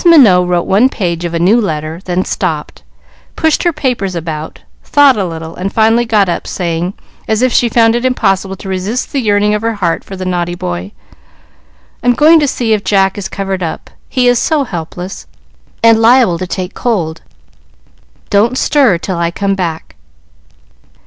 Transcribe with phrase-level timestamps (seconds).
[0.03, 2.81] Minot wrote one page of a new letter, then stopped,
[3.35, 6.95] pushed her papers about, thought a little, and finally got up, saying,
[7.27, 10.25] as if she found it impossible to resist the yearning of her heart for the
[10.25, 10.91] naughty boy,
[12.01, 15.27] "I am going to see if Jack is covered up, he is so helpless,
[15.83, 17.21] and liable to take cold.
[18.31, 19.95] Don't stir till I come back."